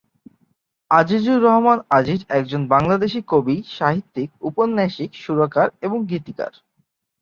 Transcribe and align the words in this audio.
আজিজুর 0.91 1.39
রহমান 1.41 1.79
আজিজ 1.89 2.21
একজন 2.29 2.61
বাংলাদেশী 2.67 3.19
কবি, 3.27 3.55
সাহিত্যিক, 3.77 4.29
উপন্যাসিক, 4.41 5.09
সুরকার, 5.15 5.67
এবং 5.81 5.97
গীতিকার। 6.05 6.53